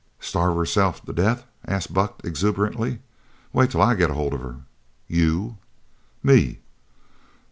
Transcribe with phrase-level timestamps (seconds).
[0.19, 3.01] "Starve herself to death?" said Buck exuberantly.
[3.53, 4.61] "Wait till I get hold of her!"
[5.07, 5.59] "You?"
[6.23, 6.59] "Me!"